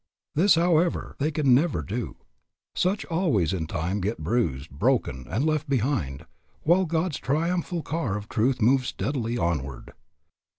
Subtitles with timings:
[0.33, 2.15] This, however, they can never do.
[2.75, 6.25] Such always in time get bruised, broken, and left behind,
[6.63, 9.93] while God's triumphal car of truth moves steadily onward.